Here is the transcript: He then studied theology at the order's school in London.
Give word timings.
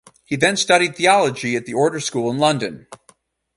He 0.25 0.35
then 0.35 0.57
studied 0.57 0.95
theology 0.95 1.55
at 1.55 1.67
the 1.67 1.75
order's 1.75 2.05
school 2.05 2.31
in 2.31 2.39
London. 2.39 2.87